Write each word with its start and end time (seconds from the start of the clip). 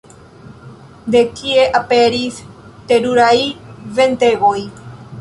De 1.15 1.21
kie 1.41 1.67
aperis 1.81 2.41
teruraj 2.93 3.37
ventegoj? 4.01 4.61